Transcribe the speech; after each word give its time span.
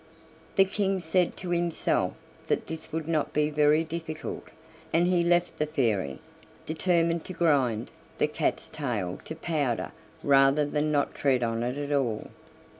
The 0.55 0.65
King 0.65 0.99
said 0.99 1.37
to 1.37 1.51
himself 1.51 2.15
that 2.47 2.65
this 2.65 2.91
would 2.91 3.07
not 3.07 3.33
be 3.33 3.51
very 3.51 3.83
difficult, 3.83 4.45
and 4.91 5.05
he 5.05 5.21
left 5.21 5.59
the 5.59 5.67
Fairy, 5.67 6.17
determined 6.65 7.23
to 7.25 7.33
grind 7.33 7.91
the 8.17 8.25
cat's 8.27 8.67
tail 8.67 9.19
to 9.25 9.35
powder 9.35 9.91
rather 10.23 10.65
than 10.65 10.91
not 10.91 11.13
tread 11.13 11.43
on 11.43 11.61
it 11.61 11.77
at 11.77 11.91
all. 11.91 12.31